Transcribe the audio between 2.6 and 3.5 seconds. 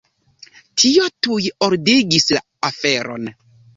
aferon.